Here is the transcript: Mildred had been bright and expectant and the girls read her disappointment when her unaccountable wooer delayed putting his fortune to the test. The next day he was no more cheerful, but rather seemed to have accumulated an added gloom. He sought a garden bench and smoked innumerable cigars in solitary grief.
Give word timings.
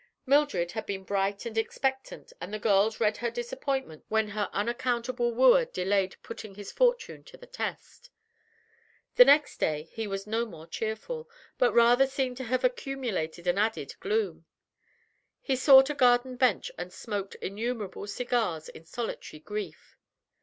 Mildred 0.25 0.71
had 0.71 0.87
been 0.87 1.03
bright 1.03 1.45
and 1.45 1.55
expectant 1.59 2.33
and 2.41 2.51
the 2.51 2.57
girls 2.57 2.99
read 2.99 3.17
her 3.17 3.29
disappointment 3.29 4.03
when 4.09 4.29
her 4.29 4.49
unaccountable 4.51 5.31
wooer 5.31 5.63
delayed 5.65 6.15
putting 6.23 6.55
his 6.55 6.71
fortune 6.71 7.23
to 7.25 7.37
the 7.37 7.45
test. 7.45 8.09
The 9.17 9.25
next 9.25 9.59
day 9.59 9.83
he 9.93 10.07
was 10.07 10.25
no 10.25 10.47
more 10.47 10.65
cheerful, 10.65 11.29
but 11.59 11.71
rather 11.73 12.07
seemed 12.07 12.37
to 12.37 12.45
have 12.45 12.63
accumulated 12.63 13.45
an 13.45 13.59
added 13.59 13.93
gloom. 13.99 14.47
He 15.39 15.55
sought 15.55 15.91
a 15.91 15.93
garden 15.93 16.35
bench 16.35 16.71
and 16.79 16.91
smoked 16.91 17.35
innumerable 17.35 18.07
cigars 18.07 18.69
in 18.69 18.85
solitary 18.85 19.39
grief. 19.39 19.97